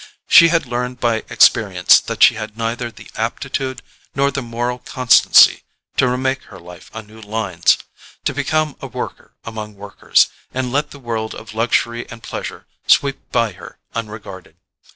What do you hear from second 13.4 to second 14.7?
her unregarded.